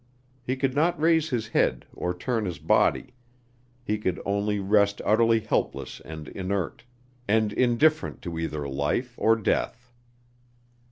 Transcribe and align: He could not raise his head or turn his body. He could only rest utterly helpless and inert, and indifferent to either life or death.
He 0.41 0.55
could 0.55 0.73
not 0.73 0.99
raise 0.99 1.29
his 1.29 1.49
head 1.49 1.85
or 1.93 2.11
turn 2.11 2.45
his 2.45 2.57
body. 2.57 3.13
He 3.83 3.99
could 3.99 4.19
only 4.25 4.59
rest 4.59 4.99
utterly 5.05 5.41
helpless 5.41 6.01
and 6.03 6.27
inert, 6.29 6.83
and 7.27 7.53
indifferent 7.53 8.19
to 8.23 8.39
either 8.39 8.67
life 8.67 9.13
or 9.19 9.35
death. 9.35 9.91